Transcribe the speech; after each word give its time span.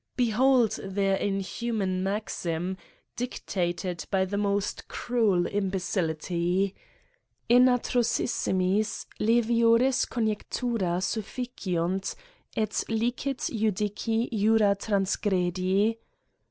Behold 0.15 0.79
their 0.83 1.15
inhuman 1.17 2.01
maxim, 2.01 2.75
dictated 3.15 4.03
by 4.09 4.25
the 4.25 4.35
most 4.35 4.87
cruel 4.87 5.45
imbecility. 5.45 6.73
In 7.47 7.65
atrocissimis, 7.65 9.05
leviores 9.19 10.09
conjectural' 10.09 11.01
siifficiunt. 11.01 12.15
^ 12.55 12.55
licit 12.89 13.47
judici 13.53 14.27
jura 14.33 14.75
transgredi. 14.75 15.97